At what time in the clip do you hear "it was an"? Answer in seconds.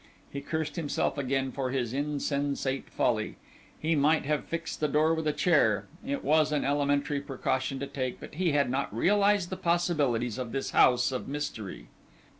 6.03-6.65